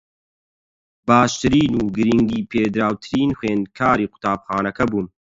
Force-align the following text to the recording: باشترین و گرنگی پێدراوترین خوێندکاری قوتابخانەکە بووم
باشترین 1.07 1.71
و 1.81 1.83
گرنگی 1.97 2.41
پێدراوترین 2.51 3.29
خوێندکاری 3.37 4.09
قوتابخانەکە 4.11 4.83
بووم 4.91 5.07